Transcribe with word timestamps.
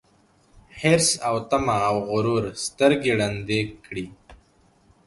حرص 0.79 1.09
او 1.27 1.35
تمه 1.49 1.77
او 1.89 1.97
غرور 2.09 2.43
سترګي 2.65 3.11
ړندې 3.19 3.59
کړي 3.85 4.05